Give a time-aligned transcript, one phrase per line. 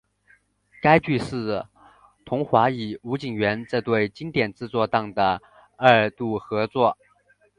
[0.81, 1.63] 该剧是
[2.25, 5.39] 桐华与吴锦源这对经典制作档的
[5.77, 6.97] 二度合作。